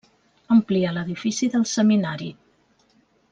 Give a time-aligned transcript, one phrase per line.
[0.53, 2.31] Amplia l'edifici del seminari.